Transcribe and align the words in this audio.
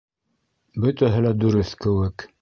Бөтәһе 0.85 1.23
лә 1.27 1.35
дөрөҫ 1.45 1.79
кеүек. 1.87 2.29